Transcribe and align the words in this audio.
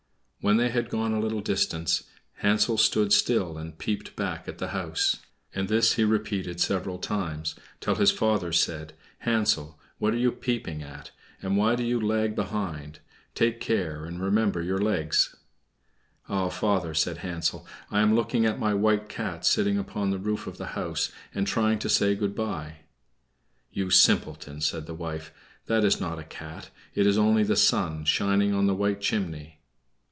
When 0.43 0.57
they 0.57 0.69
had 0.69 0.89
gone 0.89 1.13
a 1.13 1.19
little 1.19 1.41
distance, 1.41 2.05
Hansel 2.37 2.75
stood 2.79 3.13
still, 3.13 3.59
and 3.59 3.77
peeped 3.77 4.15
back 4.15 4.47
at 4.47 4.57
the 4.57 4.69
house; 4.69 5.17
and 5.53 5.67
this 5.67 5.93
he 5.93 6.03
repeated 6.03 6.59
several 6.59 6.97
times, 6.97 7.53
till 7.79 7.93
his 7.93 8.09
father 8.09 8.51
said, 8.51 8.93
"Hansel, 9.19 9.79
what 9.99 10.15
are 10.15 10.17
you 10.17 10.31
peeping 10.31 10.81
at, 10.81 11.11
and 11.43 11.57
why 11.57 11.75
do 11.75 11.83
you 11.83 12.01
lag 12.01 12.33
behind? 12.33 13.01
Take 13.35 13.59
care, 13.59 14.03
and 14.05 14.19
remember 14.19 14.63
your 14.63 14.79
legs." 14.79 15.35
"Ah, 16.27 16.49
father," 16.49 16.95
said 16.95 17.17
Hansel, 17.19 17.67
"I 17.91 17.99
am 18.01 18.15
looking 18.15 18.43
at 18.47 18.57
my 18.57 18.73
white 18.73 19.09
cat 19.09 19.45
sitting 19.45 19.77
upon 19.77 20.09
the 20.09 20.17
roof 20.17 20.47
of 20.47 20.57
the 20.57 20.69
house, 20.73 21.11
and 21.35 21.45
trying 21.45 21.77
to 21.77 21.87
say 21.87 22.15
good 22.15 22.33
bye." 22.33 22.77
"You 23.71 23.91
simpleton!" 23.91 24.59
said 24.61 24.87
the 24.87 24.95
wife, 24.95 25.31
"that 25.67 25.85
is 25.85 26.01
not 26.01 26.17
a 26.17 26.23
cat; 26.23 26.71
it 26.95 27.05
is 27.05 27.15
only 27.19 27.43
the 27.43 27.55
sun 27.55 28.05
shining 28.05 28.55
on 28.55 28.65
the 28.65 28.73
white 28.73 29.01
chimney." 29.01 29.59